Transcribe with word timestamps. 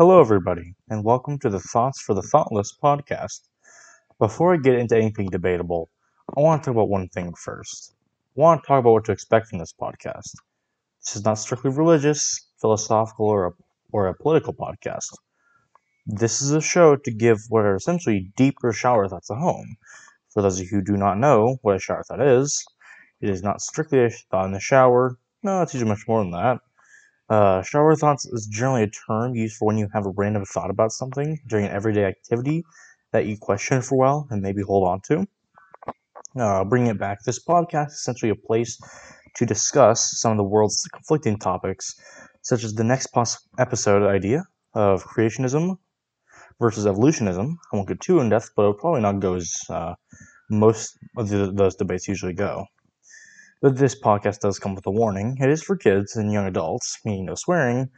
Hello, 0.00 0.20
everybody, 0.20 0.76
and 0.88 1.02
welcome 1.02 1.40
to 1.40 1.50
the 1.50 1.58
Thoughts 1.58 2.00
for 2.00 2.14
the 2.14 2.22
Thoughtless 2.22 2.72
podcast. 2.80 3.40
Before 4.20 4.54
I 4.54 4.56
get 4.58 4.76
into 4.76 4.96
anything 4.96 5.26
debatable, 5.28 5.90
I 6.36 6.40
want 6.40 6.62
to 6.62 6.66
talk 6.66 6.76
about 6.76 6.88
one 6.88 7.08
thing 7.08 7.34
first. 7.34 7.96
I 8.36 8.40
want 8.40 8.62
to 8.62 8.68
talk 8.68 8.78
about 8.78 8.92
what 8.92 9.04
to 9.06 9.12
expect 9.12 9.48
from 9.48 9.58
this 9.58 9.72
podcast. 9.72 10.36
This 11.00 11.16
is 11.16 11.24
not 11.24 11.34
strictly 11.34 11.72
religious, 11.72 12.46
philosophical, 12.60 13.26
or 13.26 13.46
a, 13.46 13.50
or 13.90 14.06
a 14.06 14.14
political 14.14 14.54
podcast. 14.54 15.10
This 16.06 16.42
is 16.42 16.52
a 16.52 16.60
show 16.60 16.94
to 16.94 17.10
give 17.10 17.40
what 17.48 17.64
are 17.64 17.74
essentially 17.74 18.30
deeper 18.36 18.72
shower 18.72 19.08
thoughts 19.08 19.32
at 19.32 19.38
home. 19.38 19.78
For 20.32 20.42
those 20.42 20.60
of 20.60 20.66
you 20.66 20.76
who 20.76 20.84
do 20.84 20.96
not 20.96 21.18
know 21.18 21.58
what 21.62 21.74
a 21.74 21.80
shower 21.80 22.04
thought 22.04 22.22
is, 22.22 22.64
it 23.20 23.30
is 23.30 23.42
not 23.42 23.60
strictly 23.60 24.04
a 24.04 24.10
thought 24.10 24.46
in 24.46 24.52
the 24.52 24.60
shower. 24.60 25.18
No, 25.42 25.62
it's 25.62 25.74
usually 25.74 25.90
much 25.90 26.06
more 26.06 26.22
than 26.22 26.30
that. 26.30 26.60
Uh, 27.28 27.62
shower 27.62 27.94
thoughts 27.94 28.24
is 28.26 28.46
generally 28.46 28.84
a 28.84 28.90
term 28.90 29.34
used 29.34 29.56
for 29.56 29.66
when 29.66 29.76
you 29.76 29.88
have 29.92 30.06
a 30.06 30.12
random 30.16 30.44
thought 30.44 30.70
about 30.70 30.92
something 30.92 31.38
during 31.46 31.66
an 31.66 31.72
everyday 31.72 32.04
activity 32.04 32.64
that 33.12 33.26
you 33.26 33.36
question 33.38 33.82
for 33.82 33.94
a 33.94 33.98
while 33.98 34.26
and 34.30 34.42
maybe 34.42 34.62
hold 34.62 34.88
on 34.88 35.00
to. 35.02 35.26
Uh, 36.38 36.64
bringing 36.64 36.88
it 36.88 36.98
back, 36.98 37.18
this 37.24 37.44
podcast 37.44 37.88
is 37.88 37.94
essentially 37.94 38.30
a 38.30 38.34
place 38.34 38.78
to 39.36 39.44
discuss 39.44 40.20
some 40.20 40.32
of 40.32 40.38
the 40.38 40.44
world's 40.44 40.86
conflicting 40.92 41.38
topics, 41.38 41.94
such 42.42 42.64
as 42.64 42.74
the 42.74 42.84
next 42.84 43.08
pos- 43.08 43.46
episode 43.58 44.08
idea 44.08 44.44
of 44.74 45.04
creationism 45.04 45.76
versus 46.60 46.86
evolutionism. 46.86 47.58
I 47.72 47.76
won't 47.76 47.88
get 47.88 48.00
too 48.00 48.20
in 48.20 48.30
depth, 48.30 48.50
but 48.56 48.62
it'll 48.62 48.74
probably 48.74 49.00
not 49.02 49.20
go 49.20 49.34
as 49.34 49.54
uh, 49.68 49.94
most 50.50 50.98
of 51.16 51.28
the, 51.28 51.52
those 51.52 51.76
debates 51.76 52.08
usually 52.08 52.34
go. 52.34 52.66
But 53.60 53.76
this 53.76 54.00
podcast 54.00 54.40
does 54.40 54.58
come 54.58 54.74
with 54.74 54.86
a 54.86 54.90
warning. 54.90 55.36
It 55.40 55.50
is 55.50 55.62
for 55.62 55.76
kids 55.76 56.16
and 56.16 56.32
young 56.32 56.46
adults, 56.46 56.98
meaning 57.04 57.26
no 57.26 57.34
swearing. 57.34 57.88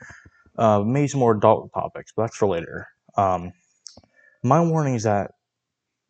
Uh, 0.57 0.81
maybe 0.81 1.09
some 1.09 1.21
more 1.21 1.37
adult 1.37 1.71
topics, 1.75 2.13
but 2.17 2.25
that's 2.25 2.37
for 2.37 2.49
later. 2.49 2.87
Um, 3.17 3.53
my 4.43 4.61
warning 4.63 4.95
is 4.95 5.03
that 5.05 5.33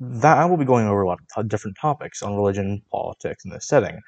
that 0.01 0.39
I 0.39 0.47
will 0.47 0.57
be 0.57 0.65
going 0.65 0.87
over 0.87 1.03
a 1.03 1.09
lot 1.09 1.19
of 1.37 1.49
different 1.49 1.77
topics 1.81 2.23
on 2.23 2.35
religion, 2.35 2.83
politics, 2.91 3.45
in 3.45 3.51
this 3.51 3.69
setting. 3.69 4.01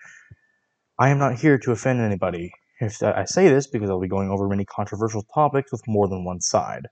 I 0.99 1.11
am 1.11 1.19
not 1.19 1.35
here 1.39 1.59
to 1.59 1.73
offend 1.73 2.01
anybody. 2.01 2.53
If 2.81 3.03
I 3.03 3.25
say 3.25 3.49
this 3.49 3.67
because 3.67 3.91
I'll 3.91 4.01
be 4.01 4.09
going 4.09 4.31
over 4.31 4.49
many 4.49 4.65
controversial 4.65 5.25
topics 5.35 5.71
with 5.71 5.87
more 5.87 6.09
than 6.09 6.25
one 6.25 6.41
side. 6.41 6.87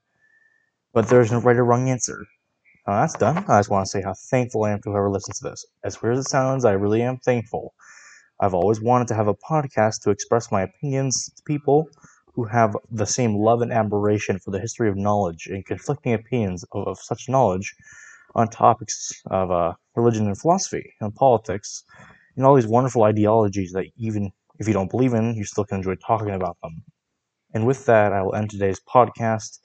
But 0.93 1.09
there 1.09 1.21
is 1.21 1.33
no 1.33 1.41
right 1.41 1.57
or 1.57 1.65
wrong 1.65 1.89
answer. 1.89 2.27
Now 2.87 3.01
that's 3.01 3.17
done. 3.17 3.39
I 3.49 3.59
just 3.59 3.71
want 3.71 3.87
to 3.87 3.91
say 3.91 4.03
how 4.03 4.15
thankful 4.31 4.65
I 4.65 4.73
am 4.73 4.83
to 4.83 4.91
whoever 4.91 5.11
listens 5.11 5.39
to 5.39 5.51
this. 5.51 5.65
As 5.85 6.03
weird 6.03 6.19
as 6.19 6.27
it 6.27 6.31
sounds, 6.31 6.65
I 6.65 6.73
really 6.73 7.03
am 7.03 7.19
thankful. 7.19 7.75
I've 8.41 8.55
always 8.55 8.81
wanted 8.81 9.09
to 9.09 9.15
have 9.15 9.29
a 9.29 9.35
podcast 9.35 10.03
to 10.03 10.11
express 10.11 10.51
my 10.51 10.63
opinions 10.63 11.31
to 11.37 11.43
people 11.43 11.89
who 12.33 12.45
have 12.45 12.75
the 12.91 13.05
same 13.05 13.37
love 13.37 13.61
and 13.61 13.71
admiration 13.71 14.39
for 14.39 14.51
the 14.51 14.59
history 14.59 14.89
of 14.89 14.97
knowledge 14.97 15.47
and 15.47 15.65
conflicting 15.67 16.15
opinions 16.15 16.65
of, 16.73 16.89
of 16.89 16.99
such 16.99 17.29
knowledge 17.29 17.75
on 18.35 18.49
topics 18.49 19.13
of 19.31 19.51
uh, 19.51 19.75
religion 19.95 20.27
and 20.27 20.39
philosophy 20.41 20.95
and 21.01 21.15
politics 21.15 21.85
and 22.37 22.47
all 22.47 22.55
these 22.55 22.67
wonderful 22.67 23.03
ideologies 23.03 23.73
that 23.73 23.87
even 23.97 24.33
if 24.59 24.67
you 24.67 24.73
don't 24.73 24.91
believe 24.91 25.13
in, 25.13 25.35
you 25.35 25.45
still 25.45 25.65
can 25.65 25.79
enjoy 25.79 25.95
talking 25.97 26.31
about 26.31 26.57
them. 26.63 26.83
And 27.53 27.67
with 27.67 27.85
that, 27.87 28.13
I 28.13 28.23
will 28.23 28.35
end 28.35 28.51
today's 28.51 28.81
podcast 28.81 29.59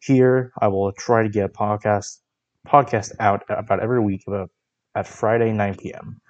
here. 0.00 0.52
I 0.60 0.68
will 0.68 0.92
try 0.92 1.22
to 1.22 1.28
get 1.28 1.44
a 1.44 1.48
podcast 1.48 2.18
podcast 2.66 3.12
out 3.20 3.42
about 3.48 3.80
every 3.80 4.00
week 4.00 4.22
about 4.26 4.50
at 4.94 5.06
Friday 5.06 5.52
9 5.52 5.74
p.m 5.74 6.20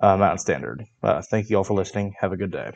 uh, 0.00 0.16
Mountain 0.16 0.38
Standard. 0.38 0.84
Uh, 1.02 1.22
thank 1.22 1.50
you 1.50 1.56
all 1.56 1.64
for 1.64 1.74
listening. 1.74 2.14
Have 2.20 2.32
a 2.32 2.36
good 2.36 2.52
day. 2.52 2.72